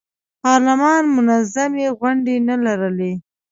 پارلمان 0.41 1.03
منظمې 1.15 1.87
غونډې 1.99 2.35
نه 2.47 2.55
لرلې. 2.65 3.13